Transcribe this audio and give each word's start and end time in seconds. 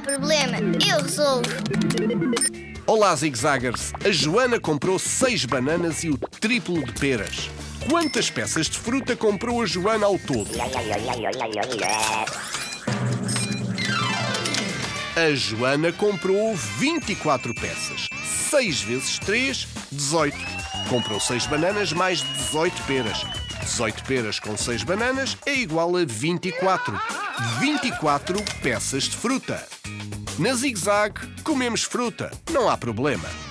problema, 0.00 0.58
eu 0.86 1.02
resolvo. 1.02 1.48
Olá, 2.86 3.14
zigzaggers! 3.16 3.92
A 4.04 4.10
Joana 4.10 4.60
comprou 4.60 4.98
seis 4.98 5.44
bananas 5.44 6.04
e 6.04 6.10
o 6.10 6.16
triplo 6.16 6.84
de 6.84 6.92
peras. 6.92 7.50
Quantas 7.88 8.30
peças 8.30 8.68
de 8.68 8.78
fruta 8.78 9.16
comprou 9.16 9.62
a 9.62 9.66
Joana 9.66 10.06
ao 10.06 10.18
todo? 10.18 10.50
A 15.16 15.34
Joana 15.34 15.92
comprou 15.92 16.54
24 16.54 17.54
peças. 17.54 18.08
6 18.50 18.80
vezes 18.82 19.18
3, 19.20 19.66
18. 19.90 20.36
Comprou 20.88 21.18
6 21.18 21.46
bananas 21.46 21.92
mais 21.92 22.20
18 22.20 22.82
peras. 22.82 23.45
18 23.60 24.04
peras 24.04 24.38
com 24.38 24.56
6 24.56 24.82
bananas 24.82 25.36
é 25.46 25.54
igual 25.54 25.96
a 25.96 26.04
24. 26.04 26.98
24 27.60 28.42
peças 28.62 29.04
de 29.04 29.16
fruta. 29.16 29.66
Na 30.38 30.54
Zig 30.54 30.78
Zag, 30.78 31.14
comemos 31.42 31.82
fruta, 31.82 32.30
não 32.50 32.68
há 32.68 32.76
problema. 32.76 33.45